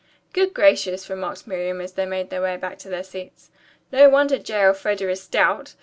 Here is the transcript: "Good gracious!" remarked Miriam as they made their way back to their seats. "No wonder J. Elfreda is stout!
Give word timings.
"Good 0.33 0.55
gracious!" 0.55 1.11
remarked 1.11 1.45
Miriam 1.45 1.79
as 1.79 1.93
they 1.93 2.07
made 2.07 2.31
their 2.31 2.41
way 2.41 2.57
back 2.57 2.79
to 2.79 2.89
their 2.89 3.03
seats. 3.03 3.51
"No 3.91 4.09
wonder 4.09 4.39
J. 4.39 4.63
Elfreda 4.63 5.07
is 5.11 5.21
stout! 5.21 5.75